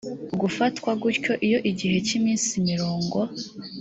[0.41, 3.17] gufatwa gutyo iyo igihe cy iminsi mirongo